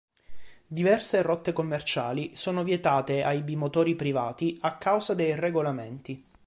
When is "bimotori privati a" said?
3.43-4.77